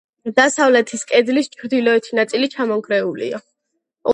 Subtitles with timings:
[0.37, 3.43] დასავლეთის კედლის ჩრდილოეთი ნაწილი ჩამონგრეულია.